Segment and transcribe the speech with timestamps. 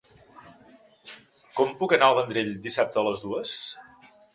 [1.59, 3.61] Com puc anar al Vendrell dissabte a les dues?